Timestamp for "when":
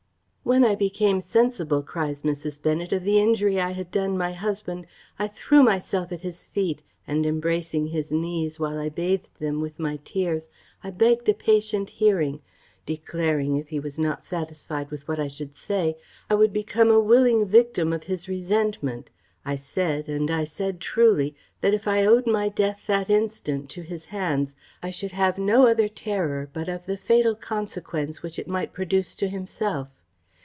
0.53-0.65